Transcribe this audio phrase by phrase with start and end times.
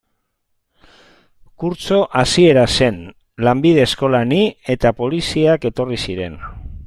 [1.63, 2.97] Kurtso hasiera zen,
[3.49, 4.43] lanbide eskolan ni,
[4.77, 6.45] eta poliziak etorri ziren.